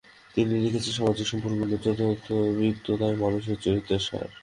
তিনি 0.35 0.53
লিখেছেন, 0.63 0.93
‘সামাজিক 0.93 1.27
সম্পর্কগুলোর 1.27 1.71
যূথবদ্ধতাই 1.75 3.15
মনুষ্যচরিত্রের 3.23 4.01
সার। 4.07 4.29